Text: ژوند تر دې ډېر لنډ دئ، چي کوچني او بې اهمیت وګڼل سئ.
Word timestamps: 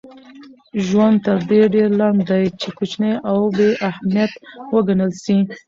ژوند 0.85 1.17
تر 1.25 1.37
دې 1.49 1.61
ډېر 1.75 1.89
لنډ 1.99 2.19
دئ، 2.29 2.45
چي 2.61 2.69
کوچني 2.77 3.13
او 3.31 3.39
بې 3.55 3.69
اهمیت 3.89 4.31
وګڼل 4.73 5.11
سئ. 5.23 5.37